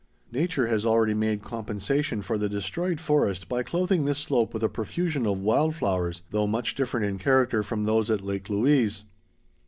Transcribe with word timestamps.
Nature 0.31 0.65
has 0.65 0.83
already 0.83 1.13
made 1.13 1.43
compensation 1.43 2.23
for 2.23 2.35
the 2.35 2.49
destroyed 2.49 2.99
forest 2.99 3.47
by 3.47 3.61
clothing 3.61 4.03
this 4.03 4.17
slope 4.17 4.51
with 4.51 4.63
a 4.63 4.67
profusion 4.67 5.27
of 5.27 5.37
wild 5.37 5.75
flowers, 5.75 6.23
though 6.31 6.47
much 6.47 6.73
different 6.73 7.05
in 7.05 7.19
character 7.19 7.61
from 7.61 7.83
those 7.83 8.09
at 8.09 8.21
Lake 8.21 8.49
Louise. 8.49 9.03